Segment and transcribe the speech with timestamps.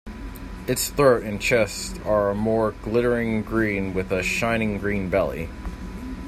[0.65, 5.47] Its throat and chest are a more glittering green with a shining green belly.